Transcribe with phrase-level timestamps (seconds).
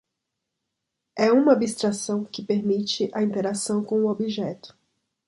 [1.15, 4.75] é uma abstração que permite a interação com o objeto